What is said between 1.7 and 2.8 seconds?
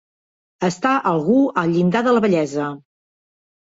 llindar de la vellesa.